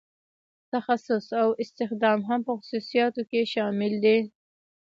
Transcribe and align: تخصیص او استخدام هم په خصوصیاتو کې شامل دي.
تخصیص 0.73 1.27
او 1.41 1.49
استخدام 1.63 2.19
هم 2.29 2.39
په 2.47 2.53
خصوصیاتو 2.59 3.21
کې 3.29 3.41
شامل 3.53 3.93
دي. 4.05 4.17